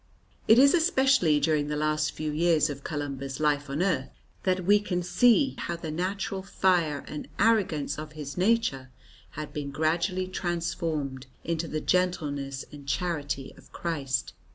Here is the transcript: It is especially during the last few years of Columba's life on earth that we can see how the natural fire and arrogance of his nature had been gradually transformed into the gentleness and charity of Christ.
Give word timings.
It 0.47 0.57
is 0.57 0.73
especially 0.73 1.39
during 1.39 1.67
the 1.67 1.75
last 1.75 2.13
few 2.13 2.31
years 2.31 2.71
of 2.71 2.83
Columba's 2.83 3.39
life 3.39 3.69
on 3.69 3.83
earth 3.83 4.09
that 4.45 4.65
we 4.65 4.79
can 4.79 5.03
see 5.03 5.53
how 5.59 5.75
the 5.75 5.91
natural 5.91 6.41
fire 6.41 7.05
and 7.07 7.27
arrogance 7.37 7.99
of 7.99 8.13
his 8.13 8.35
nature 8.35 8.89
had 9.37 9.53
been 9.53 9.69
gradually 9.69 10.25
transformed 10.27 11.27
into 11.43 11.67
the 11.67 11.81
gentleness 11.81 12.65
and 12.71 12.87
charity 12.87 13.53
of 13.55 13.71
Christ. 13.71 14.33